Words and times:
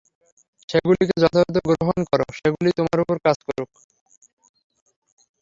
সেগুলিকে 0.69 1.15
যথাযথ 1.23 1.55
গ্রহণ 1.69 1.99
কর, 2.09 2.19
সেগুলি 2.37 2.69
তোমার 2.77 2.97
উপর 3.03 3.15
কাজ 3.25 3.37
করুক। 3.47 3.71